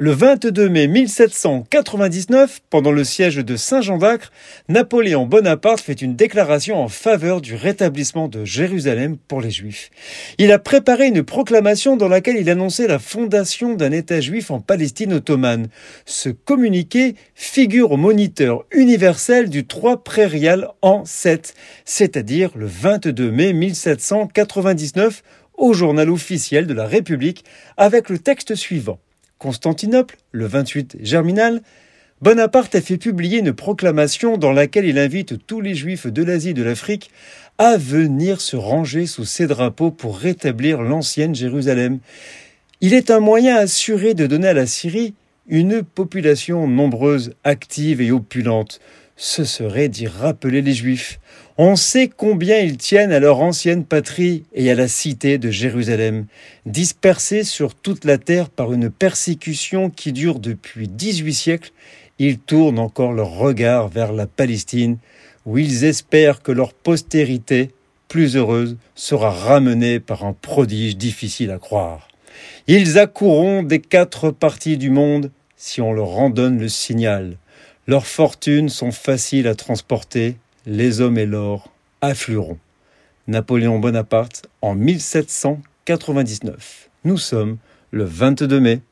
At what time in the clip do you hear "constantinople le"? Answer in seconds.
29.38-30.46